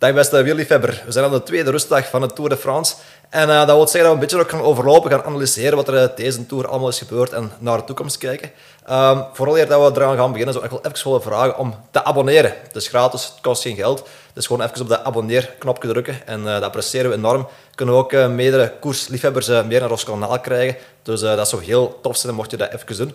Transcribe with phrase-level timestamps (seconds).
[0.00, 1.02] Dag beste wielerliefhebber.
[1.06, 2.94] We zijn aan de tweede rustdag van de Tour de France.
[3.28, 5.88] En eh, dat wil zeggen dat we een beetje ook gaan overlopen, gaan analyseren wat
[5.88, 8.50] er eh, deze Tour allemaal is gebeurd en naar de toekomst kijken.
[8.90, 11.74] Um, vooral eer dat we eraan gaan beginnen, zou ik wel even willen vragen om
[11.90, 12.54] te abonneren.
[12.62, 14.08] Het is gratis, het kost geen geld.
[14.32, 17.48] Dus gewoon even op de abonneer-knopje drukken en uh, dat appreciëren we enorm.
[17.74, 20.76] Kunnen we ook meerdere koersliefhebbers meer naar ons kanaal krijgen.
[21.02, 23.14] Dus dat zou heel tof zijn mocht je dat even doen.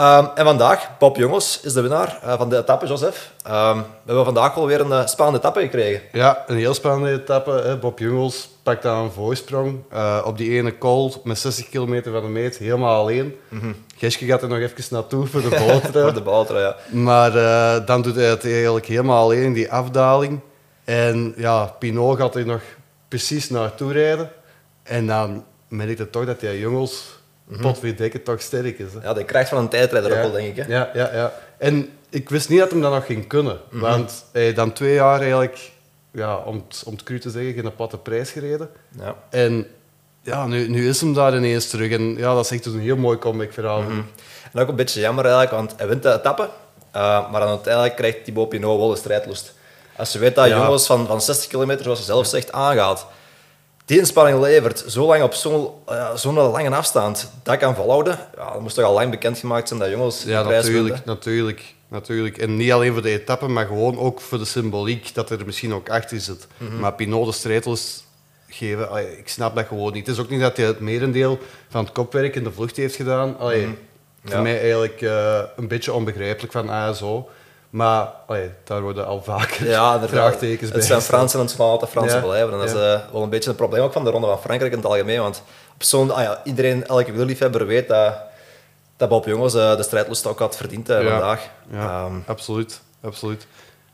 [0.00, 3.32] Um, en vandaag, Bob Jongens is de winnaar uh, van de etappe, Joseph.
[3.46, 6.00] Um, we hebben vandaag alweer een uh, spannende etappe gekregen.
[6.12, 7.50] Ja, een heel spannende etappe.
[7.50, 7.76] Hè.
[7.76, 12.22] Bob Jongens pakt aan een voorsprong uh, op die ene call met 60 kilometer van
[12.22, 13.36] de meet, helemaal alleen.
[13.48, 13.74] Mm -hmm.
[13.96, 16.02] Geske gaat er nog even naartoe voor de boter.
[16.02, 16.76] voor de boter, ja.
[16.90, 17.32] Maar
[17.84, 20.40] dan doet hij het eigenlijk helemaal alleen in die afdaling.
[20.84, 22.62] En ja, Pinot gaat er nog
[23.08, 24.30] precies naartoe rijden.
[24.82, 27.16] En dan merkt het toch dat die Jongens
[27.46, 27.62] Mm -hmm.
[27.62, 28.92] potverdikke toch sterk is.
[28.92, 29.00] Hè.
[29.02, 30.28] Ja, de kracht van een tijdrijder ja.
[30.28, 30.64] denk ik.
[30.64, 30.72] Hè?
[30.74, 31.32] Ja, ja, ja.
[31.58, 33.52] En ik wist niet dat hem dat nog ging kunnen.
[33.54, 33.80] Mm -hmm.
[33.80, 35.70] Want hij dan twee jaar eigenlijk,
[36.10, 38.68] ja, om, het, om het cru te zeggen, geen platte prijs gereden.
[38.98, 39.14] Ja.
[39.30, 39.66] En
[40.22, 41.90] ja, nu, nu is hem daar ineens terug.
[41.90, 43.80] En ja, dat is echt dus een heel mooi comeback verhaal.
[43.80, 44.06] Mm -hmm.
[44.52, 46.42] En ook een beetje jammer eigenlijk, want hij wint de etappe.
[46.96, 49.54] Uh, maar dan uiteindelijk krijgt Thibaut Pinot wel de strijdlust.
[49.96, 50.56] Als je weet dat ja.
[50.56, 53.06] jongens van, van 60 kilometer, zoals hij zelf zegt, aangaat
[53.86, 58.18] die inspanning levert, zo lang op zo'n uh, zo lange afstand, dat kan volhouden.
[58.36, 62.38] Ja, dat moest toch al lang bekendgemaakt zijn dat jongens Ja, natuurlijk, natuurlijk, natuurlijk.
[62.38, 65.74] En niet alleen voor de etappe, maar gewoon ook voor de symboliek dat er misschien
[65.74, 66.46] ook achter zit.
[66.56, 66.80] Mm -hmm.
[66.80, 68.04] Maar Pinot de strijdels
[68.48, 70.06] geven, allee, ik snap dat gewoon niet.
[70.06, 72.96] Het is ook niet dat hij het merendeel van het kopwerk in de vlucht heeft
[72.96, 73.38] gedaan.
[73.38, 73.78] Allee, mm -hmm.
[74.24, 74.42] Voor ja.
[74.42, 77.28] mij eigenlijk uh, een beetje onbegrijpelijk van ASO.
[77.76, 80.78] Maar allee, daar worden al vaker ja, vraagtekens bij.
[80.78, 82.24] Het zijn Fransen en het zal altijd Fransen ja.
[82.24, 82.52] blijven.
[82.52, 84.72] En dat is uh, wel een beetje een probleem ook van de Ronde van Frankrijk
[84.72, 85.20] in het algemeen.
[85.20, 85.42] Want
[85.74, 88.14] op zo'n, ah ja, iedereen, elke wielerliefhebber weet dat,
[88.96, 91.48] dat Bob Jongens uh, de strijdlust ook had verdiend uh, vandaag.
[91.70, 92.80] Ja, um, absoluut.
[93.00, 93.46] absoluut.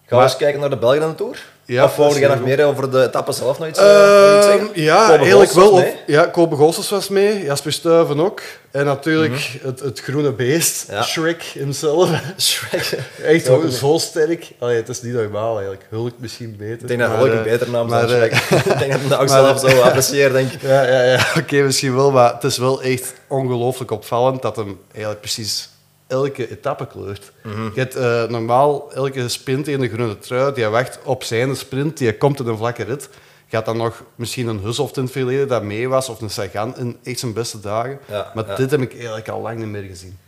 [0.07, 1.45] Gaan we eens kijken naar de Belgen aan de Tour?
[1.65, 4.71] Ja, of wou je nog meer over de etappe zelf nog iets, uh, iets?
[4.75, 5.71] Ja, Kobe eigenlijk wel.
[5.71, 8.43] Op, ja, Kobe was mee, Jasper Stuyven ook.
[8.71, 9.69] En natuurlijk mm -hmm.
[9.69, 11.03] het, het groene beest, ja.
[11.03, 12.11] Shrek himself.
[12.39, 12.99] Shrek.
[13.23, 14.51] Echt ja, zo sterk.
[14.59, 15.87] Allee, het is niet normaal eigenlijk.
[15.89, 16.81] Hulk misschien beter.
[16.81, 19.61] Ik denk dat Hulk een beter naam is dan Ik denk dat dat ook zelf
[19.61, 20.63] zo apprecieert, denk ik.
[20.63, 21.27] Ja, ja, ja.
[21.29, 22.11] oké, okay, misschien wel.
[22.11, 25.69] Maar het is wel echt ongelooflijk opvallend dat hem eigenlijk precies
[26.13, 27.33] elke etappe kleurt.
[27.43, 27.71] Mm -hmm.
[27.75, 31.99] Je hebt uh, normaal elke sprint in de groene trui, die wacht op zijn sprint,
[31.99, 33.09] die komt in een vlakke rit.
[33.49, 36.77] Gaat dan nog misschien een Hushoft in het verleden dat mee was, of een Sagan
[36.77, 37.99] in echt zijn beste dagen.
[38.09, 38.55] Ja, maar ja.
[38.55, 40.19] dit heb ik eigenlijk al lang niet meer gezien.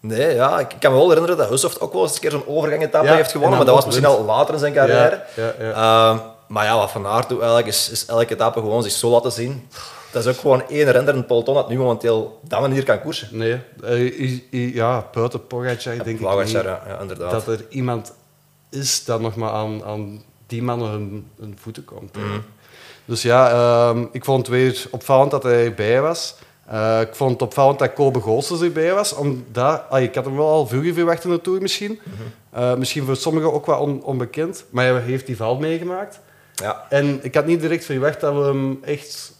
[0.00, 2.46] Nee, ja, ik kan me wel herinneren dat Hushoft ook wel eens een keer zo'n
[2.46, 5.22] overgang-etappe ja, heeft gewonnen, maar dat was misschien al later in zijn carrière.
[5.60, 6.18] Uh,
[6.48, 9.32] maar ja, wat Van Aert doet eigenlijk, is, is elke etappe gewoon zich zo laten
[9.32, 9.68] zien
[10.16, 13.28] dat is ook gewoon één het peloton dat nu momenteel op dat manier kan koersen.
[13.32, 17.30] Nee, uh, ja, buiten Pogacar denk Pogacar, ik niet ja, inderdaad.
[17.30, 18.12] dat er iemand
[18.70, 22.16] is dat nog maar aan, aan die mannen hun, hun voeten komt.
[22.16, 22.44] Mm.
[23.04, 26.36] Dus ja, uh, ik vond het weer opvallend dat hij erbij was.
[26.72, 29.12] Uh, ik vond het opvallend dat Kobe Goossens erbij was.
[29.12, 32.00] Omdat, ah, ik had hem wel al veel verwacht in de Tour misschien.
[32.04, 32.12] Mm
[32.50, 32.62] -hmm.
[32.62, 34.64] uh, misschien voor sommigen ook wel on, onbekend.
[34.70, 36.20] Maar hij heeft die val meegemaakt.
[36.54, 36.86] Ja.
[36.88, 39.34] En ik had niet direct verwacht dat we hem echt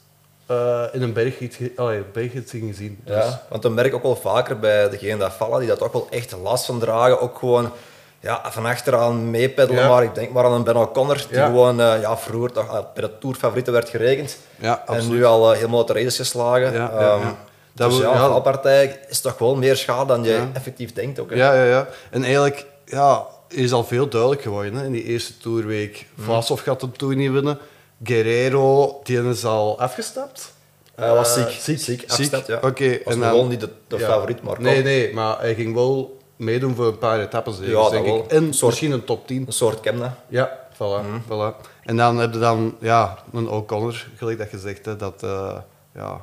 [0.51, 3.01] uh, in een bergrit, allee, bergrit zien zien.
[3.05, 3.15] Dus.
[3.15, 5.93] Ja, want dan merk ik ook wel vaker bij degenen dat vallen, die dat ook
[5.93, 7.21] wel echt last van dragen.
[7.21, 7.73] Ook gewoon
[8.21, 9.83] ja, van achteraan meepeddelen.
[9.83, 9.89] Ja.
[9.89, 11.47] Maar ik denk maar aan een Ben O'Connor, die ja.
[11.47, 14.39] gewoon uh, ja, vroeger toch, uh, bij de Tourfavorieten werd gerekend.
[14.59, 16.73] Ja, en nu al helemaal uit de race is geslagen.
[16.73, 17.37] Ja, ja, um,
[17.73, 21.19] dat dus ja, ja, valpartij is toch wel meer schade dan je effectief denkt.
[21.19, 21.37] Ook, hè?
[21.37, 21.89] ja, ja, ja.
[22.11, 26.07] En eigenlijk ja, is al veel duidelijk geworden hè, in die eerste Tourweek.
[26.15, 26.25] Mm.
[26.25, 27.59] Vlasov gaat de Tour niet winnen.
[28.03, 30.55] Guerrero, die is al afgestapt.
[30.95, 31.47] Hij was ziek.
[31.47, 32.57] Uh, ziek, ziek, afgestapt, ja.
[32.57, 32.67] Oké.
[32.67, 34.07] Okay, was gewoon niet de, de ja.
[34.07, 38.07] favoriet, maar Nee, nee, maar hij ging wel meedoen voor een paar etappes, ja, denk
[38.07, 38.27] ik.
[38.27, 39.45] En soort, misschien een top 10.
[39.47, 40.17] Een soort Kemna.
[40.29, 41.23] Ja, voilà, mm.
[41.25, 41.67] voilà.
[41.83, 45.57] En dan heb je dan ja, een O'Connor, gelijk dat je zegt, hè, dat, uh,
[45.95, 46.21] ja,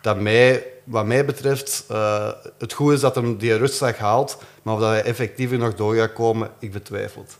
[0.00, 4.74] dat mij, wat mij betreft uh, het goed is dat hem die rustdag haalt, maar
[4.74, 7.36] of dat hij effectief nog door gaat komen, ik betwijfel het.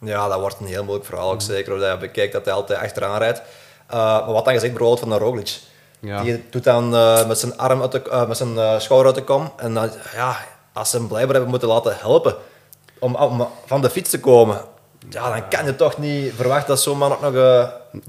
[0.00, 1.32] Ja, dat wordt een heel moeilijk verhaal.
[1.32, 3.38] Ook zeker als je bekijkt dat hij altijd achteraan rijdt.
[3.38, 5.58] Uh, maar wat dan gezegd bijvoorbeeld van de Roglic.
[6.00, 6.22] Ja.
[6.22, 9.24] Die doet dan uh, met zijn arm uit de, uh, met zijn schouder uit de
[9.24, 9.52] kom.
[9.56, 10.36] En dan, ja,
[10.72, 12.34] als ze hem blijkbaar hebben moeten laten helpen
[12.98, 14.60] om, om, van de fiets te komen,
[15.08, 17.32] ja, dan kan je toch niet verwachten dat zo'n man ook nog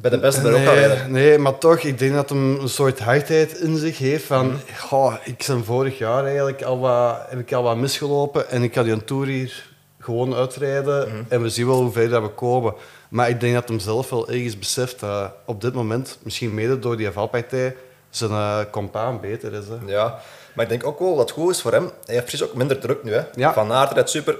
[0.01, 1.11] bij de beste erop nee, gaat rijden.
[1.11, 4.61] Nee, maar toch, ik denk dat hij een soort hardheid in zich heeft van, mm.
[4.89, 8.73] oh, ik ben vorig jaar eigenlijk al wat, heb ik al wat misgelopen en ik
[8.73, 9.68] ga die een tour hier
[10.09, 11.25] gewoon uitrijden mm.
[11.27, 12.73] en we zien wel hoe ver dat we komen.
[13.09, 16.79] Maar ik denk dat hem zelf wel ergens beseft dat op dit moment, misschien mede
[16.79, 17.75] door die valpartij,
[18.09, 19.67] zijn uh, compaan beter is.
[19.67, 19.91] Hè.
[19.91, 20.19] Ja,
[20.53, 21.83] maar ik denk ook wel dat het goed is voor hem.
[22.05, 23.13] Hij heeft precies ook minder druk nu.
[23.13, 23.21] Hè.
[23.35, 23.53] Ja.
[23.53, 24.37] Van Aert rijdt super.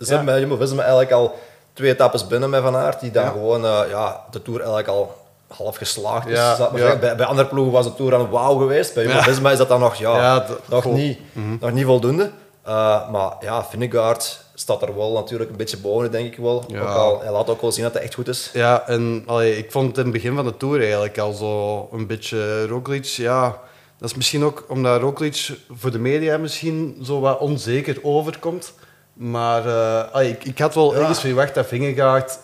[0.00, 0.38] Ze ja.
[0.38, 1.38] Jumbo-Visma eigenlijk al
[1.72, 3.30] twee etappes binnen met Van Aert, die dan Ja.
[3.30, 6.36] gewoon eh, ja, de Tour eigenlijk al half geslaagd is.
[6.36, 6.96] Ja, ja.
[6.96, 8.94] Bij, bij andere ploegen was de Tour dan wauw geweest.
[8.94, 10.92] Bij Jumbo-Visma is dat dan nog, ja, nog, goh.
[10.92, 11.02] Mhm.
[11.02, 11.18] niet,
[11.60, 12.30] nog niet voldoende.
[12.66, 16.64] Uh, maar ja, Vingegaard staat er wel natuurlijk een beetje boven, denk ik wel.
[16.68, 16.80] Ja.
[16.80, 18.50] Ook al, hij laat ook wel zien dat hij echt goed is.
[18.52, 21.88] Ja, en allee, ik vond het in het begin van de Tour eigenlijk al zo
[21.92, 23.04] een beetje Roglic.
[23.04, 23.60] Ja,
[23.98, 28.72] dat is misschien ook omdat Roglic voor de media misschien zo wat onzeker overkomt.
[29.12, 31.00] Maar eh, allee, ik, ik had wel Ja.
[31.00, 32.38] ergens verwacht dat Vingegaard...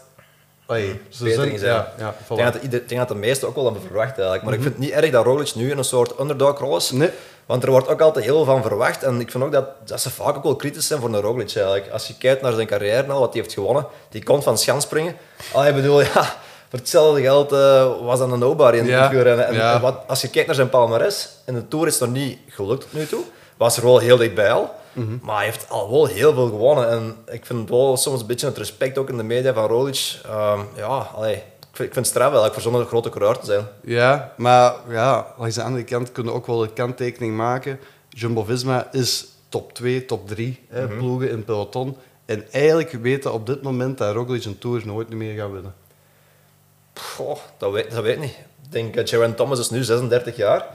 [0.67, 1.59] Allee, ze zijn-.
[1.61, 2.37] Ja, ja, Ik voilà.
[2.37, 4.43] denk dat, ieder- ik denk dat de meesten ook wel hebben verwacht eigenlijk.
[4.43, 6.91] Maar ik vind het niet erg dat Roglic nu in een soort underdog-rol is.
[6.91, 7.11] Nee.
[7.47, 9.03] Want er wordt ook altijd heel veel van verwacht.
[9.03, 11.55] En ik vind ook dat, dat ze vaak ook wel kritisch zijn voor een Roglic
[11.55, 11.91] eigenlijk.
[11.91, 13.87] Als je kijkt naar zijn carrière nou, wat hij heeft gewonnen.
[14.09, 15.17] Die komt van schansspringen.
[15.53, 16.37] Allee, ik bedoel, ja,
[16.69, 19.47] voor hetzelfde geld eh, was dat een nobody in Ja, wielrennen.
[19.47, 19.75] En, ja.
[19.75, 22.39] en wat, als je kijkt naar zijn palmarès, in de Tour is het nog niet
[22.49, 23.23] gelukt tot nu toe.
[23.57, 24.75] Was er wel heel dichtbij al.
[24.93, 25.19] Mhm.
[25.23, 26.91] Maar hij heeft al wel heel veel gewonnen.
[26.91, 30.19] En ik vind wel soms een beetje het respect ook in de media van Roglic.
[30.27, 31.43] Ehm, ja, allee,
[31.83, 33.67] ik vind, ik het straf eigenlijk voor zo'n grote coureur te zijn.
[33.85, 37.79] Ja, maar ja, langs de andere kant kunnen we ook wel de kanttekening maken.
[38.09, 40.99] Jumbo-Visma is top 2, top 3 Mhm.
[40.99, 41.97] ploegen in peloton.
[42.25, 45.75] En eigenlijk weten op dit moment dat Roglic een Tour nooit meer gaat winnen.
[47.59, 48.37] Dat weet, dat weet ik niet.
[48.65, 50.67] Ik denk, uh, Geraint Thomas is nu 36 jaar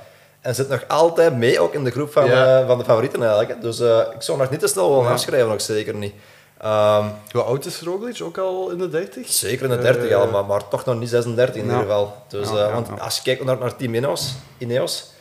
[0.42, 2.60] en zit nog altijd mee ook in de groep van, Ja.
[2.62, 3.62] eh, van de favorieten eigenlijk.
[3.62, 5.12] Dus eh, ik zou nog niet te snel willen Ja.
[5.12, 6.14] afschrijven, nog zeker niet.
[6.62, 8.22] Ehm, Hoe oud is Roglic?
[8.24, 9.28] Ook al in de 30?
[9.32, 11.68] zeker in de 30 Eh, al, maar, maar toch nog niet 36 in ja.
[11.68, 12.16] ieder geval.
[12.28, 15.12] Dus, Ja, eh, ja, want als je kijkt naar, naar Team Ineos, Ineos,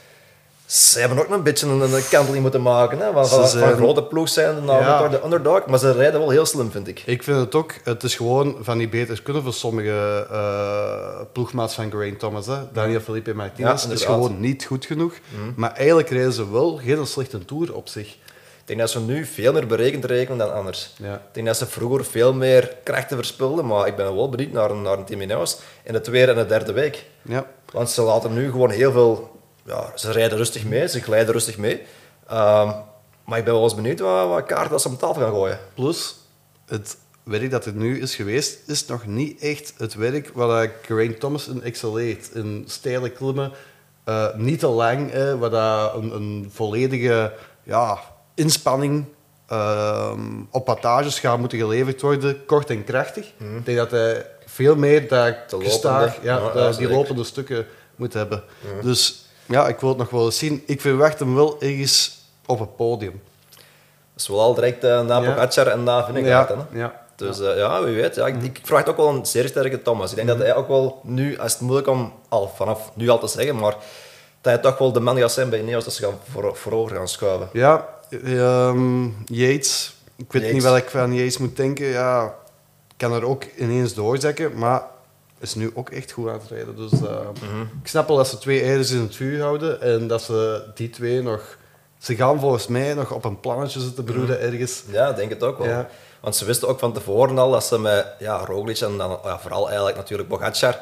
[0.66, 2.98] ze hebben ook nog een beetje een, een kanteling moeten maken.
[2.98, 3.12] Hè?
[3.12, 6.20] Van, Ze van, van zijn- een grote ploeg zijn naar de underdog, maar ze rijden
[6.20, 7.02] wel heel slim, vind ik.
[7.06, 11.74] Ik vind het ook, het is gewoon van die beter kunnen voor sommige eh ploegmaats
[11.74, 12.46] van Geraint Thomas.
[12.46, 12.56] Hè.
[12.72, 15.12] Daniel Felipe Martinez Ja, is gewoon niet goed genoeg.
[15.56, 18.16] Maar eigenlijk rijden ze wel geen slechte Tour op zich.
[18.66, 20.90] Ik denk dat ze nu veel meer berekend rekenen dan anders.
[21.02, 21.14] Ja.
[21.14, 24.70] Ik denk dat ze vroeger veel meer krachten verspilden, maar ik ben wel benieuwd naar,
[24.70, 27.04] een- naar een team Ineos in de tweede en de derde week.
[27.22, 27.46] Ja.
[27.72, 29.40] Want ze laten nu gewoon heel veel...
[29.64, 31.82] Ja, ze rijden rustig mee, ze glijden rustig mee.
[32.28, 32.70] Ehm,
[33.24, 35.58] maar ik ben wel eens benieuwd wat, wat kaarten dat ze op tafel gaan gooien.
[35.74, 36.16] Plus,
[36.66, 41.20] het werk dat er nu is geweest, is nog niet echt het werk waar Geraint
[41.20, 42.30] Thomas in excelleert.
[42.34, 43.52] In steile klimmen,
[44.04, 47.98] eh, niet te lang, eh, waar dat een, een volledige ja,
[48.36, 49.04] inspanning
[49.48, 53.26] ehm, op pattages gaat moeten geleverd worden, kort en krachtig.
[53.38, 57.66] Ik denk dat hij veel meer dat gestaag, ja, Ja, ja, die lopende stukken
[57.96, 58.42] moet hebben.
[58.82, 60.62] Dus ja, ik wil het nog wel eens zien.
[60.66, 63.22] Ik verwacht hem wel ergens op het podium.
[63.50, 65.32] Dat is wel al direct eh, na Ja.
[65.32, 66.48] Pogacar en na Vingegaard.
[66.48, 66.78] Ja, hè.
[66.78, 67.04] ja.
[67.16, 68.14] Dus eh, ja, wie weet.
[68.14, 70.10] Ja, ik, ik verwacht ook wel een zeer sterke Thomas.
[70.10, 70.38] Ik denk Mhm.
[70.38, 73.56] dat hij ook wel nu, als het moeilijk om al vanaf nu al te zeggen,
[73.56, 73.70] maar
[74.40, 76.96] dat hij toch wel de man gaat zijn bij Ineos dat ze gaan voor, voorover
[76.96, 77.48] gaan schuiven.
[77.52, 79.96] Ja, ehm, Yates.
[80.16, 80.52] Ik weet Yates.
[80.52, 81.86] niet wat ik van Yates moet denken.
[81.86, 82.34] Ja,
[82.96, 84.82] kan er ook ineens doorzakken, maar
[85.38, 86.76] is nu ook echt goed aan het rijden.
[86.76, 87.28] Dus eh,
[87.82, 90.90] ik snap wel dat ze twee eieren in het vuur houden en dat ze die
[90.90, 91.58] twee nog...
[91.98, 94.82] Ze gaan volgens mij nog op een plannetje zitten broeden ergens.
[94.90, 95.66] Ja, denk het ook wel.
[95.66, 95.88] Ja.
[96.20, 99.38] Want ze wisten ook van tevoren al dat ze met ja, Roglic en dan ja,
[99.38, 100.80] vooral eigenlijk natuurlijk Pogacar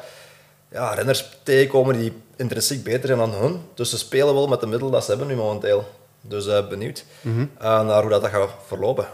[0.71, 3.61] ja, renners tegenkomen die intrinsiek beter zijn dan hun.
[3.73, 5.85] Dus ze spelen wel met de middelen dat ze hebben nu momenteel.
[6.27, 7.45] Dus eh, benieuwd Mhm.
[7.59, 9.05] eh, naar hoe dat, dat gaat verlopen.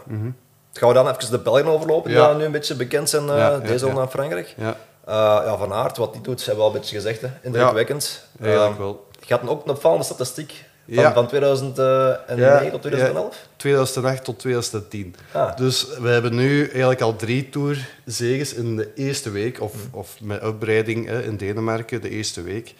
[0.72, 2.32] Gaan we dan even de Belgen overlopen, die Ja.
[2.32, 3.92] nu een beetje bekend zijn, eh, Ja, ja, deze ja.
[3.92, 4.54] naar Frankrijk.
[4.56, 4.76] Ja,
[5.06, 7.20] ja, van Aert, wat die doet, hebben we al een beetje gezegd.
[7.20, 7.28] Hè.
[7.42, 8.26] Indrukwekkend.
[8.40, 9.06] eigenlijk Eh, wel.
[9.26, 11.12] Je had ook een opvallende statistiek van, Ja.
[11.12, 13.36] van 2009 Ja, tot 2011.
[13.56, 15.14] 2008 tot 2010.
[15.32, 15.56] Ah.
[15.56, 20.40] Dus we hebben nu eigenlijk al drie tourzeges in de eerste week, of, of met
[20.40, 22.74] uitbreiding hè, in Denemarken, de eerste week.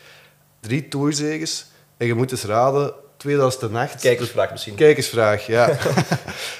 [0.61, 1.67] Drie tourzeges.
[1.97, 4.00] En je moet eens raden, 2008...
[4.00, 4.75] Kijkersvraag misschien.
[4.75, 5.71] Kijkersvraag, ja.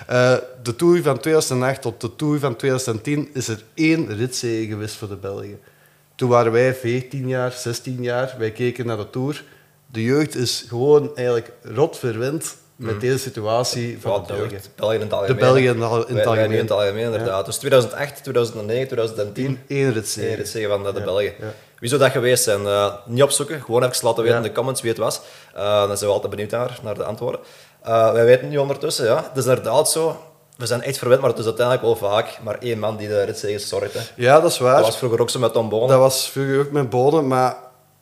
[0.07, 4.95] Eh, de Tour van 2008 tot de Tour van 2010 is er één ritzege geweest
[4.95, 5.61] voor de Belgen.
[6.14, 8.35] Toen waren wij 14 jaar, 16 jaar.
[8.38, 9.45] Wij keken naar de Tour.
[9.87, 14.50] De jeugd is gewoon eigenlijk rot verwend met deze situatie van Ja, de de Belgen.
[14.50, 15.38] jeugd, België in het De algemeen.
[15.40, 16.69] Belgen in het al- in Wij- het algemeen.
[16.71, 17.47] algemeen, inderdaad.
[17.47, 19.59] Dus 2008, 2009, 2010.
[19.69, 20.26] Eén ritzege.
[20.26, 21.35] Nee, dat zeggen van de, de Ja, Belgen.
[21.83, 22.67] Wie zou dat geweest zijn?
[22.67, 24.45] Eh, niet opzoeken, gewoon even laten weten Ja.
[24.45, 25.21] in de comments wie het was.
[25.55, 27.41] Eh, dan zijn we altijd benieuwd naar, naar de antwoorden.
[27.83, 30.23] Eh, wij weten nu ondertussen, ja, het is inderdaad zo.
[30.57, 33.23] We zijn echt verwend, maar het is uiteindelijk wel vaak maar één man die de
[33.23, 33.95] ritzegers zorgt.
[33.95, 34.01] Hè.
[34.17, 34.77] Ja, dat is waar.
[34.77, 35.89] Dat was vroeger ook zo met Tom Bonen.
[35.89, 37.57] Dat was vroeger ook met Boden, maar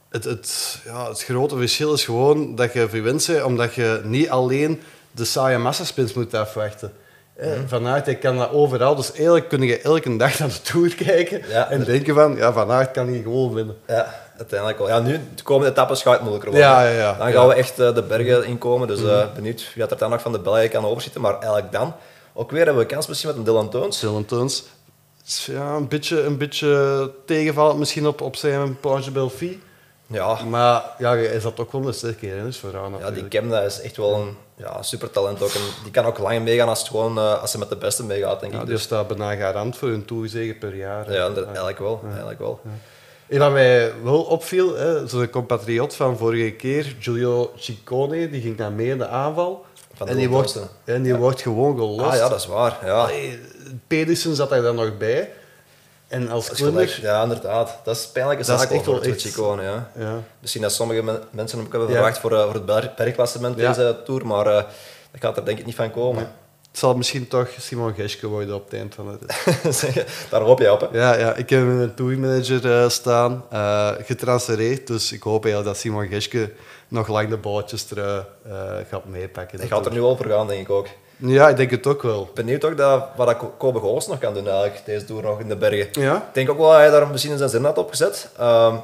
[0.09, 4.31] het, het, ja, het grote verschil is gewoon dat je verwend bent, omdat je niet
[4.31, 6.93] alleen de saaie massaspins moet afwachten.
[7.40, 7.66] Eh, Mhm.
[7.66, 10.94] Van Aert hij kan dat overal, dus eigenlijk kun je elke dag naar de Tour
[10.94, 13.76] kijken Ja, en denken van, ja, Van Aert kan hier gewoon winnen.
[13.87, 14.88] Ja, uiteindelijk wel.
[14.88, 16.68] Ja, nu, de komende etappes gaat het moeilijker worden.
[16.68, 17.12] Ja, ja, ja.
[17.18, 17.35] Dan Ja.
[17.35, 18.88] gaan we echt eh, de bergen inkomen.
[18.88, 21.20] Dus eh, benieuwd wie dat er dan nog van de Belgen kan overzitten.
[21.20, 21.94] Maar eigenlijk dan,
[22.32, 24.00] ook weer hebben we kans misschien met een Dylan Teuns.
[24.00, 24.64] Dylan Teuns,
[25.47, 29.62] ja, een, beetje, een beetje tegenvallend misschien op, op zijn Planche Belfi.
[30.12, 33.29] Ja, Maar ja, hij zat ook wel een sterke renners vooraan ja die.
[33.29, 35.50] Kemna is echt wel een ja, super talent ook.
[35.50, 38.05] En die kan ook lang meegaan als, het gewoon, eh, als ze met de beste
[38.05, 38.64] meegaat, denk Ja, ik.
[38.64, 41.12] die Dus, staat bijna garant voor een toerzegen per jaar.
[41.12, 42.00] ja, eigenlijk wel.
[42.09, 42.61] Eigenlijk wel.
[43.29, 44.75] En wat mij wel opviel,
[45.07, 49.64] zo'n compatriot van vorige keer, Giulio Ciccone, die ging dan mee in de aanval.
[49.95, 52.05] Van en die, wordt, en die wordt gewoon gelost.
[52.11, 52.79] Ah ja, dat is waar.
[52.85, 53.11] Ja.
[53.87, 55.31] Pedersen zat daar dan nog bij.
[56.11, 56.99] En als klimmer...
[57.02, 57.79] Ja, inderdaad.
[57.85, 59.90] Dat is pijnlijke Dat is zaak echt voor wel het echt- Chicone, ja.
[59.99, 60.14] Ja.
[60.40, 61.95] Misschien dat sommige men- mensen hem ook hebben Ja.
[61.97, 63.69] verwacht voor, eh, voor het ber- bergklassement Ja.
[63.69, 64.55] deze Tour, maar eh,
[65.11, 66.23] dat gaat er denk ik niet van komen.
[66.71, 69.45] Het zal misschien toch Simon Geske worden op het eind van het...
[70.31, 70.87] Daar hoop je op, hè.
[70.99, 74.87] Ja, ja, ik heb hem in een tourmanager eh, staan, eh getransfereerd.
[74.87, 76.52] Dus ik hoop eigenlijk dat Simon Geske
[76.88, 78.26] nog lang de balletjes er
[78.90, 79.59] gaat meepakken.
[79.59, 80.87] Dat gaat er nu voor gaan, denk ik ook.
[81.21, 82.31] Ja, ik denk het ook wel.
[82.35, 85.57] Benieuwd ook dat, wat Kobe Gools nog kan doen eigenlijk, deze Tour nog in de
[85.57, 86.03] bergen.
[86.03, 86.17] Ja?
[86.17, 88.29] Ik denk ook wel dat hij daar misschien in zijn zin had opgezet.
[88.39, 88.75] Ehm,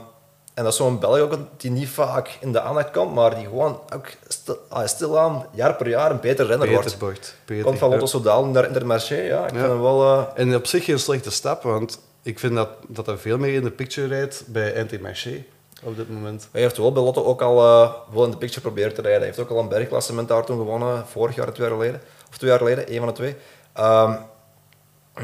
[0.55, 3.45] en dat is zo'n Belg ook die niet vaak in de aandacht komt, maar die
[3.45, 6.99] gewoon ook stil, ah, stilaan, jaar per jaar, een beter renner wordt.
[6.99, 7.35] Bort.
[7.45, 7.90] Peter, Komt van.
[7.90, 9.45] Lotto Soudal naar Intermarché, ja.
[9.47, 9.59] Ik Ja.
[9.59, 10.02] vind hem wel...
[10.02, 13.55] eh, En op zich geen slechte stap, want ik vind dat, dat hij veel meer
[13.55, 15.45] in de picture rijdt bij Anti-Marché
[15.83, 16.49] op dit moment.
[16.52, 19.19] Hij heeft wel bij Lotto ook al eh, wel in de picture proberen te rijden.
[19.21, 22.00] Hij heeft ook al een bergklassement daar toen gewonnen, vorig jaar, twee jaar geleden.
[22.30, 23.37] Of twee jaar geleden, één van de twee.
[23.75, 24.11] Ehm,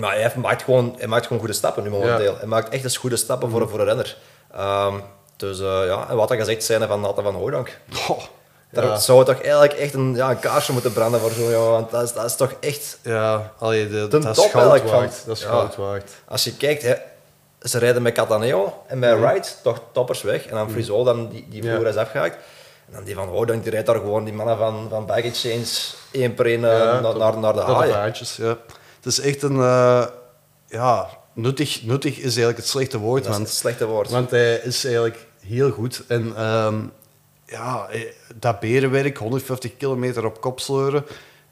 [0.00, 2.36] maar hij, heeft- maakt gewoon, hij maakt gewoon goede stappen nu momenteel.
[2.38, 4.16] Hij maakt echt eens goede stappen voor, voor een renner.
[4.54, 4.94] Ehm,
[5.36, 7.78] dus eh, ja, en wat dat gezegd zijn van Nathan van Hooydonk.
[7.92, 8.20] Goh,
[8.70, 8.96] Daar ja.
[8.98, 11.70] zou toch eigenlijk echt een, ja, een kaarsje moeten branden voor zo'n jongen.
[11.70, 12.98] Want dat is, dat is toch echt...
[13.02, 14.82] Ja, allee, de, De dat is top waard.
[14.90, 15.48] van- Dat is ja.
[15.48, 16.10] goud waard.
[16.28, 16.94] Als je kijkt, hè,
[17.60, 20.46] ze rijden met Cataneo en met Wright toch toppers weg.
[20.46, 21.68] En dan Friso, dan die, die Ja.
[21.70, 22.36] vroeger is afgehaakt.
[22.92, 25.64] En dan die van Hooydonk, die rijdt daar gewoon die mannen van, van Baggage Change
[26.10, 28.14] één per één eh, Ja, naar, tot- naar, naar de haaien.
[28.36, 28.56] ja.
[28.96, 29.56] Het is echt een...
[29.60, 30.06] eh,
[30.66, 34.10] ja, nuttig, nuttig is eigenlijk het slechte woord, Dat want het slechte woord.
[34.10, 36.02] Want hij is eigenlijk heel goed.
[36.08, 36.80] En ehm,
[37.46, 37.88] ja,
[38.34, 41.04] dat berenwerk, 150 kilometer op kop sleuren.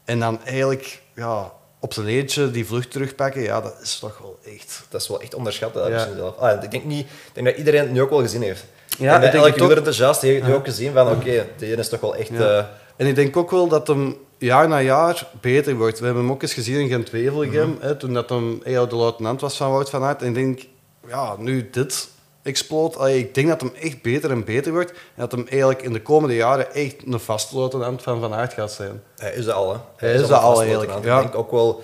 [0.05, 3.41] En dan eigenlijk ja, op zijn eentje die vlucht terugpakken.
[3.41, 4.81] Ja, dat is toch wel echt...
[4.89, 6.07] Dat is wel echt onderschat, dat Ja.
[6.15, 6.37] zelf.
[6.37, 8.65] Ah, ik, denk niet, ik denk dat iedereen het nu ook wel gezien heeft.
[9.01, 9.57] Ja, en ik denk elke ook.
[9.57, 12.29] wielerenthousiast heeft heeft ook gezien van, oké, die ene is toch wel echt...
[12.29, 12.57] Ja.
[12.57, 12.65] eh,
[12.97, 15.99] En ik denk ook wel dat hem jaar na jaar beter wordt.
[15.99, 19.57] We hebben hem ook eens gezien in Gent-Wevelgem, hè, toen dat hem de luitenant was
[19.57, 20.21] van Wout van Aert.
[20.21, 20.61] En ik denk,
[21.07, 22.09] ja, nu dit
[22.43, 24.91] exploot, allee, ik denk dat hem echt beter en beter wordt.
[24.91, 28.53] En dat hem eigenlijk in de komende jaren echt een vaste luitenant van Van Aert
[28.53, 29.01] gaat zijn.
[29.17, 29.79] Hij is dat al, hè.
[29.95, 31.15] Hij is dat al, eigenlijk, ja.
[31.17, 31.83] Ik denk ook wel...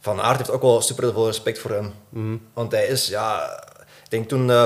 [0.00, 1.92] Van Aert heeft ook wel super veel respect voor hem.
[2.08, 2.36] Mhm.
[2.54, 3.62] Want hij is, ja...
[4.04, 4.62] Ik denk toen, eh,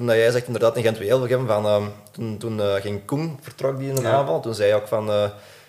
[0.00, 1.66] toen dat jij zegt inderdaad in Gent-Wevelgem, van...
[1.66, 4.10] ehm, toen toen eh, ging Koen, vertrok die in een Ja.
[4.12, 4.40] aanval.
[4.40, 5.10] Toen zei hij ook van...
[5.10, 5.24] eh,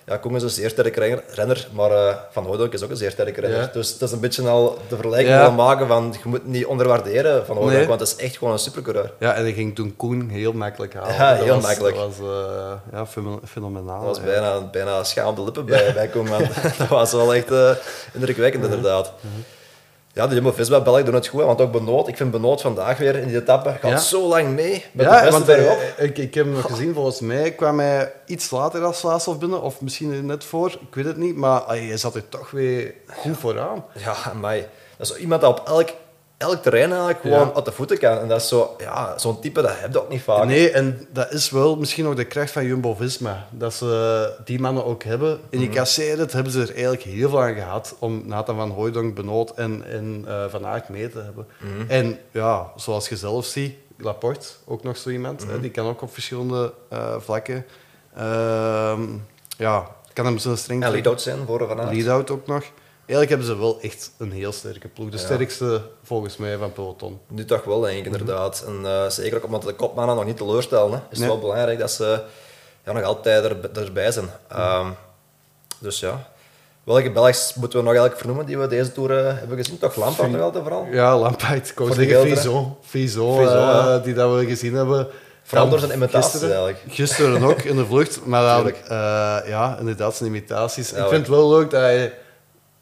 [0.05, 3.11] ja, Koen is een zeer sterke renner, maar eh, Van Hooydonk is ook een zeer
[3.11, 3.59] sterke renner.
[3.59, 3.69] Ja.
[3.73, 5.49] Dus het is een beetje al de vergelijking Ja.
[5.49, 6.15] maken van...
[6.23, 7.87] Je moet niet onderwaarderen Van Hooydonk, Nee.
[7.87, 9.11] want het is echt gewoon een supercoureur.
[9.19, 11.13] Ja, en hij ging toen Koen heel makkelijk halen.
[11.21, 11.95] Ja, Dat heel was, makkelijk.
[11.95, 12.27] Dat was
[12.91, 13.97] ja, fenomen- fenomenaal.
[14.05, 14.23] Dat was ja.
[14.23, 16.47] bijna, bijna schaam op de lippen bij, bij Koen, want
[16.77, 17.51] dat was wel echt
[18.13, 19.11] indrukwekkend inderdaad.
[20.13, 23.15] Ja, de Jumbo-Visma België doen het goed, want ook Benoot, ik vind Benoot vandaag weer
[23.15, 23.97] in die etappe, gaat Ja.
[23.97, 25.77] zo lang mee met ja, de beste want bergop.
[25.95, 29.39] hij- ik, ik heb hem nog gezien, volgens mij kwam hij iets later als Vlaashoff
[29.39, 32.93] binnen, of misschien net voor, ik weet het niet, maar hij zat er toch weer
[33.15, 33.85] goed vooraan.
[33.93, 34.57] Ja, maar
[34.97, 35.89] dat is iemand dat op elk,
[36.41, 37.53] elk terrein eigenlijk gewoon Ja.
[37.53, 38.17] uit de voeten kan.
[38.17, 40.45] En dat is zo, ja, zo'n type, dat heb je ook niet vaak.
[40.45, 44.85] Nee, en dat is wel misschien ook de kracht van Jumbo-Visma, dat ze die mannen
[44.85, 45.39] ook hebben.
[45.49, 49.15] In die kasseert hebben ze er eigenlijk heel veel aan gehad om Nathan van Hooijdonk,
[49.15, 51.47] Benoot en, en eh, Van Aert mee te hebben.
[51.87, 56.01] En ja, zoals je zelf ziet, Laporte, ook nog zo iemand, hè, die kan ook
[56.01, 57.65] op verschillende eh, vlakken.
[58.15, 59.01] Ehm,
[59.57, 62.29] ja, kan hem zo'n streng En lead-out zijn voor Van Aert.
[62.31, 62.63] Ook nog.
[63.11, 65.09] Eigenlijk hebben ze wel echt een heel sterke ploeg.
[65.09, 65.23] De Ja.
[65.23, 67.19] sterkste volgens mij van peloton.
[67.27, 68.63] Nu toch wel, denk ik, inderdaad.
[68.67, 70.91] En eh, zeker ook omdat de kopmannen nog niet teleurstellen.
[70.91, 70.97] Hè.
[70.97, 71.27] Is het Nee.
[71.27, 72.21] wel belangrijk dat ze
[72.85, 74.29] ja, nog altijd er, erbij zijn.
[74.47, 74.87] Ehm,
[75.79, 76.29] dus ja.
[76.83, 79.77] Welke Belgs moeten we nog eigenlijk vernoemen die we deze Tour eh, hebben gezien?
[79.77, 80.87] Toch Lampaard nog altijd vooral?
[80.91, 81.69] Ja, Lampaard.
[81.69, 85.07] Ik zeggen Fizo, eh, die dat we gezien hebben.
[85.43, 86.55] Vooral door zijn imitaties gisteren.
[86.55, 86.93] eigenlijk.
[86.93, 88.25] Gisteren ook in de vlucht.
[88.25, 88.73] Maar dan,
[89.53, 90.89] ja, inderdaad, zijn imitaties.
[90.89, 92.13] Ja, ik vind het wel leuk dat hij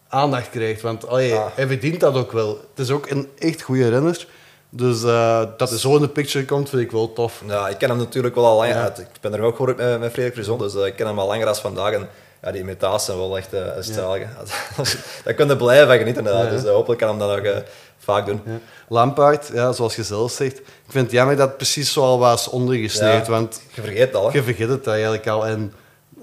[0.09, 0.81] aandacht krijgt.
[0.81, 1.45] Want allee, Ah.
[1.55, 2.49] hij verdient dat ook wel.
[2.69, 4.27] Het is ook een echt goede renner.
[4.69, 7.43] Dus eh, dat hij zo in de picture komt, vind ik wel tof.
[7.47, 8.75] Ja, ik ken hem natuurlijk wel al langer.
[8.75, 8.81] Ja.
[8.81, 8.99] uit.
[8.99, 11.27] Ik ben er ook gehoord met, met Frederik Frison, dus eh, ik ken hem al
[11.27, 11.93] langer als vandaag.
[11.93, 12.09] En
[12.41, 14.07] ja, die imitaties zijn wel echt uh, een stijl.
[15.23, 16.23] Daar kun je blijven van genieten.
[16.23, 16.49] Ja.
[16.49, 17.57] Dus eh, hopelijk kan hem dat nog eh,
[17.97, 18.41] vaak doen.
[18.45, 18.51] Ja.
[18.87, 20.57] Lampaard, ja, zoals je zelf zegt.
[20.59, 23.25] Ik vind het jammer dat het precies zo al was ondergesneeuwd.
[23.25, 23.31] Ja.
[23.31, 24.27] Want Je vergeet het al.
[24.31, 24.37] Hè?
[24.37, 25.47] je vergeet het eigenlijk al.
[25.47, 25.73] En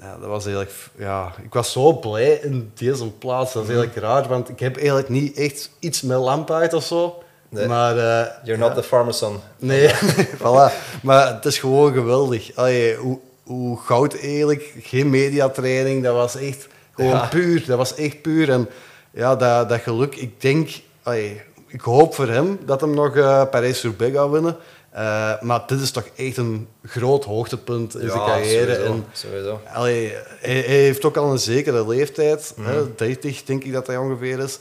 [0.06, 0.74] ja, dat was eigenlijk...
[0.98, 3.52] Ja, ik was zo blij in deze plaats.
[3.52, 7.22] Dat is eigenlijk raar, want ik heb eigenlijk niet echt iets met Lampaard of zo.
[7.48, 7.66] Nee.
[7.66, 7.96] Maar...
[7.98, 9.36] eh, You're not the farmer's son.
[9.58, 9.90] Nee,
[10.42, 10.72] voilà.
[11.02, 12.54] Maar het is gewoon geweldig.
[12.56, 17.26] Allee, hoe, hoe goud eigenlijk, geen mediatraining, dat was echt gewoon Ja.
[17.26, 17.64] puur.
[17.66, 18.50] Dat was echt puur.
[18.50, 18.68] En
[19.10, 20.68] ja, dat, dat geluk, ik denk,
[21.02, 24.56] allee, ik hoop voor hem dat hem nog eh Parijs-Roubaix gaat winnen.
[24.96, 28.74] Eh, maar dit is toch echt een groot hoogtepunt in zijn carrière.
[28.74, 28.92] Sowieso.
[28.92, 29.60] En, sowieso.
[29.72, 32.68] allee, hij, hij heeft ook al een zekere leeftijd, Mhm.
[32.68, 34.58] hè, 30 denk ik dat hij ongeveer is.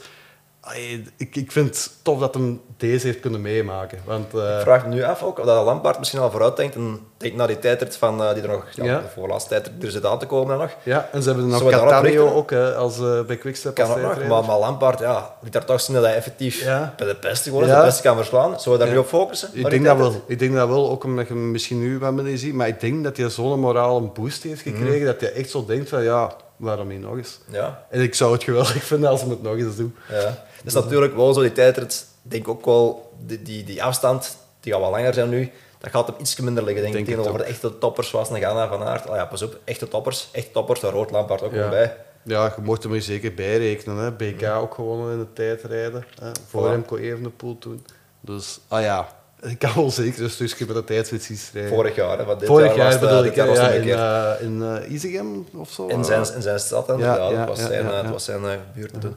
[1.16, 3.98] Ik, ik vind het tof dat hem deze heeft kunnen meemaken.
[4.04, 6.74] Want, eh, Ik vraag me nu af ook, of dat Lampaard misschien al vooruit denkt
[6.74, 8.98] en denkt naar die tijdrit van, eh, die er nog, ja, Ja.
[9.00, 10.70] de voorlaatste tijdrit die er zit aan te komen nog.
[10.82, 13.74] Ja, en ze hebben nog ook hè, als eh, bij Quickstep.
[13.74, 16.94] Kan ook nog, maar, maar Lampaard, ja, liet daar toch zien dat hij effectief Ja.
[16.96, 17.78] bij de beste is, Ja.
[17.80, 18.60] de beste kan verslaan.
[18.60, 19.48] Zullen we daar nu op focussen?
[19.52, 20.22] Ik denk die dat wel.
[20.26, 22.80] Ik denk dat wel, ook omdat je hem misschien nu wat minder ziet, maar ik
[22.80, 25.04] denk dat hij zo'n morale boost heeft gekregen, Mhm.
[25.04, 27.40] dat hij echt zo denkt van, ja, waarom niet nog eens?
[27.50, 29.94] Ja, En ik zou het geweldig vinden als hij het nog eens doet.
[30.08, 30.44] ja.
[30.56, 34.36] Het is natuurlijk wel zo, die tijdrit, denk ik ook wel, die, die, die afstand,
[34.60, 37.16] die gaat wel langer zijn nu, dat gaat hem iets minder liggen, denk ik, Denk
[37.18, 39.08] het tegenover de echte toppers zoals een Ghana van Aert.
[39.08, 41.58] Oh ja, pas op, echte toppers, echte toppers, daar hoort Lampaard ook Ja.
[41.58, 41.96] wel bij.
[42.22, 43.96] Ja, je mocht hem er zeker bij rekenen.
[43.96, 44.12] Hè.
[44.12, 46.04] BK ook gewonnen in de tijdrijden.
[46.20, 46.30] Hè.
[46.48, 46.70] Voor Voilà.
[46.70, 47.86] Remco Evenepoel toen.
[48.20, 49.08] Dus, ah ja,
[49.50, 51.72] ik kan wel zeker een stukje met de tijdfiets rijden.
[51.72, 53.64] Vorig jaar, hè, want dit Vorig jaar, jaar was het, bedoel ik, jaar was ja,
[53.64, 53.98] het een in, keer.
[53.98, 55.86] eh in eh Isegem of zo.
[55.86, 56.98] In zijn, in zijn stad, dan.
[56.98, 58.40] Ja, dat was zijn, eh, het was zijn
[58.74, 59.16] buurt toen.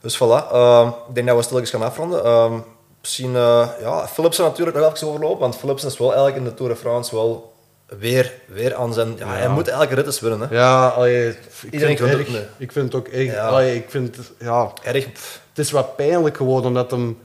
[0.00, 2.24] Dus voilà, ehm, ik denk dat we stilletjes gaan afronden.
[2.24, 2.58] Ehm,
[3.00, 3.32] misschien,
[3.80, 6.78] ja, Philipsen natuurlijk nog even overlopen, want Philipsen is wel eigenlijk in de Tour de
[6.78, 7.52] France wel
[7.98, 9.14] weer, weer aan zijn...
[9.18, 10.54] Ja, hij moet elke rit eens winnen, hè.
[10.56, 11.38] Ja, allee, ik,
[11.70, 12.46] Iedereen vind het het erg.
[12.58, 13.34] ik vind het ook echt...
[13.34, 13.48] Ja.
[13.48, 15.04] allee, ik vind het, ja, Erg,
[15.48, 17.18] het is wat pijnlijk geworden, omdat hem...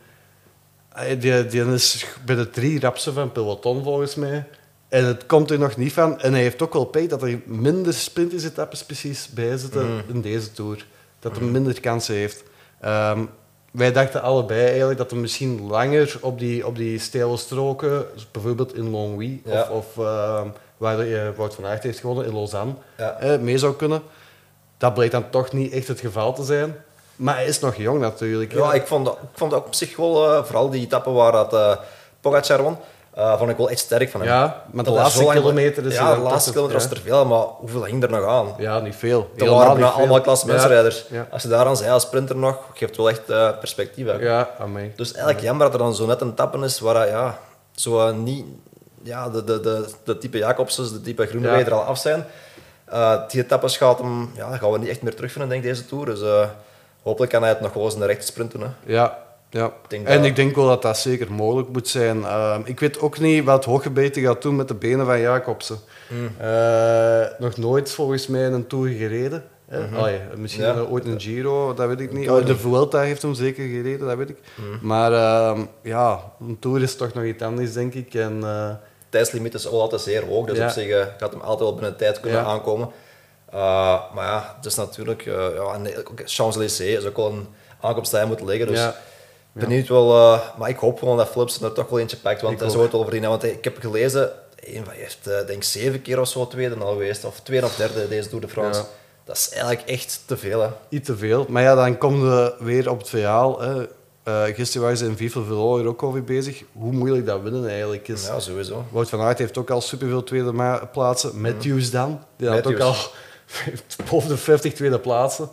[1.20, 4.44] Die, die is bij de drie rapsen van peloton, volgens mij.
[4.90, 6.22] En het komt er nog niet van.
[6.22, 10.02] En hij heeft ook wel pech dat er minder sprinters-etappes precies bij zitten Mm.
[10.08, 10.86] in deze Tour.
[11.20, 12.44] Dat hij minder kansen heeft.
[12.82, 13.20] Ehm,
[13.72, 18.75] wij dachten allebei eigenlijk dat hij misschien langer op die, op die steile stroken, bijvoorbeeld
[18.75, 19.62] in Longwy, Ja.
[19.62, 20.48] of, of ehm,
[20.78, 23.18] waar hij, Wout van Aert heeft gewonnen, in Lausanne, Ja.
[23.20, 24.01] eh, mee zou kunnen.
[24.77, 26.75] Dat bleek dan toch niet echt het geval te zijn.
[27.16, 28.54] Maar hij is nog jong natuurlijk.
[28.54, 31.54] Ja, ik vond, ik vond dat op zich wel, eh, vooral die etappen waar dat
[31.54, 31.72] eh
[32.22, 32.78] Pogacar won,
[33.14, 34.30] eh, vond ik wel echt sterk van hem.
[34.30, 37.82] Ja, maar de laatste kilometer is Ja, de laatste kilometer was er veel, maar hoeveel
[37.82, 38.54] ging er nog aan?
[38.58, 39.20] Ja, niet veel.
[39.20, 41.06] Dat Helemaal waren niet allemaal klassementsrijders.
[41.10, 41.28] Ja, ja.
[41.32, 43.25] Als je daar aan zei als sprinter nog, geeft wel echt
[43.60, 44.06] perspectief.
[44.06, 44.14] Hè.
[44.14, 44.94] Ja, aan mij.
[44.96, 47.40] Dus eigenlijk jammer dat er dan zo net een tappen is waar hij, ja,
[47.75, 48.46] zo niet,
[49.04, 52.25] ja, de, de, de, de type Jacobsens, de type Groenewegen er al af zijn.
[53.28, 56.06] Die etappes gaat hem, ja, gaan we niet echt meer terugvinden, denk ik, deze Tour.
[56.06, 56.20] Dus
[57.05, 58.61] hopelijk kan hij het nog wel eens in de rechte sprint doen.
[58.61, 58.68] Hè.
[58.94, 59.18] Ja,
[59.50, 59.72] ja.
[59.87, 62.24] denk en dat- ik denk wel dat dat zeker mogelijk moet zijn.
[62.24, 65.77] Ehm, ik weet ook niet wat Hooggebeten gaat doen met de benen van Jacobsen.
[66.07, 66.29] Hmm.
[66.37, 69.44] Eh, nog nooit volgens mij een Tour gereden.
[70.35, 70.77] misschien Mhm.
[70.77, 70.83] Ja.
[70.83, 72.29] eh, ooit een Giro, dat weet ik niet.
[72.29, 72.57] Oh, de.
[72.57, 74.37] Vuelta heeft hem zeker gereden, dat weet ik.
[74.55, 74.87] Mhm.
[74.87, 78.13] Maar ehm, ja, een Tour is toch nog iets anders, denk ik.
[78.13, 78.70] En, eh,
[79.09, 80.65] Tijdslimiet is altijd zeer hoog, dus Ja.
[80.65, 82.46] op zich eh, gaat hem altijd wel binnen de tijd kunnen Ja.
[82.46, 82.89] aankomen.
[83.50, 85.88] Eh, maar ja, het is natuurlijk, eh ja, en
[86.25, 87.48] Champs-Élysées is ook wel een
[87.81, 88.68] aankomst die hij moet liggen.
[88.68, 88.96] Dus Ja.
[89.51, 92.60] benieuwd wel, eh, maar ik hoop gewoon dat Philips er toch wel eentje pakt, want
[92.60, 93.29] hij zou het wel verdienen.
[93.29, 96.92] Want ik heb gelezen, een van, hij heeft denk zeven keer of zo tweede al
[96.92, 98.79] geweest, of tweede of derde deze Tour de France.
[98.79, 98.86] Ja.
[99.24, 100.62] Dat is eigenlijk echt te veel.
[100.62, 100.70] Hè.
[100.90, 101.46] Iets te veel.
[101.50, 103.62] Maar ja, dan komen we weer op het verhaal.
[103.62, 103.86] Hè.
[104.53, 106.64] Gisteren waren ze in Viva Velo er ook alweer bezig.
[106.74, 108.25] Hoe moeilijk dat winnen eigenlijk is.
[108.25, 108.86] Ja, sowieso.
[108.92, 111.42] Wout van Aert heeft ook al superveel tweede plaatsen.
[111.42, 112.24] Matthews dan.
[112.38, 112.96] Die had ook al
[114.10, 115.50] boven de 50 tweede plaatsen.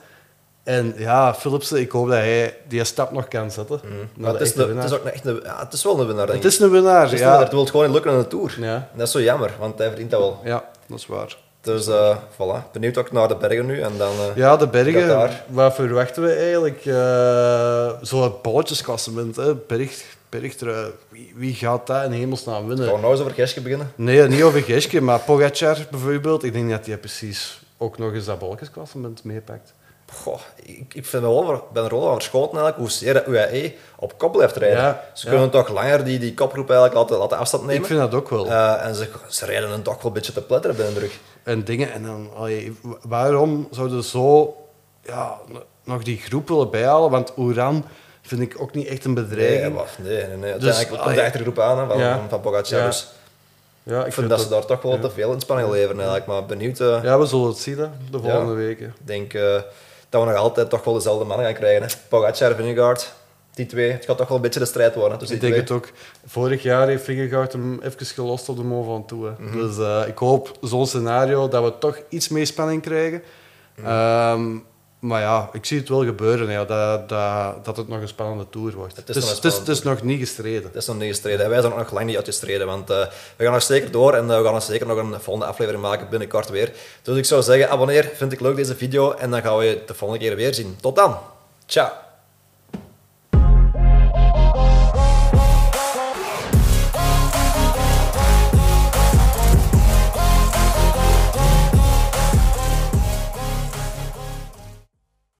[0.62, 3.81] En ja, Philipsen, ik hoop dat hij die stap nog kan zetten.
[4.16, 6.26] de het is, de- het is ook echt een, ja, het is wel een winnaar,
[6.26, 7.24] denk Het is een winnaar, Het is een ja.
[7.24, 7.42] winnaar.
[7.42, 8.55] Het wil gewoon niet lukken in de Tour.
[8.59, 8.74] ja.
[8.74, 10.40] En dat is zo jammer, want hij verdient dat wel.
[10.44, 11.37] Ja, dat is waar.
[11.61, 13.81] Dus eh voilà, benieuwd ook naar de bergen nu.
[13.81, 16.87] En dan, eh, Ja, de bergen, wat verwachten we eigenlijk?
[16.87, 19.55] Eh Zo'n balletjesklassement, hè?
[19.55, 20.90] Berg, bergtrui.
[21.09, 22.85] Wie, wie gaat dat in hemelsnaam winnen?
[22.87, 23.92] gaan we nou eens over Geske beginnen?
[23.94, 26.44] Nee, niet over Geske, maar Pogacar bijvoorbeeld.
[26.44, 29.74] Ik denk dat hij precies ook nog eens dat balletjesklassement meepakt.
[30.12, 34.18] Goh, ik, ik vind wel, ben er wel verschoten eigenlijk hoe zeer de UAE op
[34.18, 34.78] kop blijft rijden.
[34.78, 35.32] Ja, ze ja.
[35.32, 37.80] kunnen toch langer die, die kopgroep eigenlijk laten, laten afstand nemen.
[37.80, 38.46] Ik vind dat ook wel.
[38.46, 41.18] Eh, en ze, ze rijden hem toch wel een beetje te pletteren binnen de rug.
[41.42, 44.56] En dingen, en dan, allee, waarom zouden ze zo
[45.02, 45.38] ja,
[45.84, 47.10] nog die groep willen bijhalen?
[47.10, 47.84] Want Oeran
[48.22, 49.74] vind ik ook niet echt een Nee, bedreiging.
[49.74, 50.56] wacht, nee, nee, nee.
[50.56, 52.16] Dus, Uiteindelijk komt de achtergroep aan hè, van, ja.
[52.16, 52.78] van, van Pogacar.
[52.78, 52.86] Ja.
[52.86, 53.08] Dus
[53.82, 56.26] ja, ik vind dat ze daar toch wel te veel inspanning leveren eigenlijk.
[56.26, 58.86] Maar benieuwd, eh, Ja, we zullen het zien hè, de volgende weken.
[58.86, 59.60] ik denk eh,
[60.08, 61.82] dat we nog altijd toch wel dezelfde mannen gaan krijgen.
[61.82, 61.94] Hè.
[62.08, 63.12] Pogacar, Vingegaard.
[63.54, 65.66] Die twee, het gaat toch wel een beetje de strijd worden tussen Ik die denk
[65.66, 65.78] twee.
[65.78, 65.92] het ook.
[66.26, 69.28] Vorig jaar heeft Vingegaard hem even gelost op de Mont Ventoux.
[69.38, 69.44] hè.
[69.44, 69.58] Mhm.
[69.58, 73.22] Dus eh, ik hoop zo'n scenario dat we toch iets meer spanning krijgen.
[73.76, 73.86] Mhm.
[73.86, 74.56] Ehm,
[75.02, 78.46] maar ja, ik zie het wel gebeuren, ja, dat, dat, dat het nog een spannende
[78.50, 78.96] tour wordt.
[78.96, 80.62] Het is het spannende het is nog niet gestreden.
[80.62, 81.48] Het is nog niet gestreden.
[81.48, 84.30] Wij zijn ook nog lang niet uitgestreden, want eh, we gaan nog zeker door en
[84.30, 86.72] eh, we gaan nog zeker nog een volgende aflevering maken binnenkort weer.
[87.02, 89.82] Dus ik zou zeggen, abonneer, vind ik leuk deze video en dan gaan we je
[89.86, 90.76] de volgende keer weer zien.
[90.80, 91.18] Tot dan.
[91.66, 92.01] Ciao.